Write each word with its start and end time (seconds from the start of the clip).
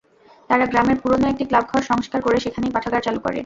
তারা 0.49 0.65
গ্রামের 0.65 0.97
পুরোনো 1.01 1.25
একটি 1.29 1.43
ক্লাবঘর 1.45 1.81
সংস্কার 1.91 2.19
করে 2.21 2.37
সেখানেই 2.39 2.73
পাঠাগার 2.75 3.05
চালু 3.05 3.19
করে। 3.19 3.39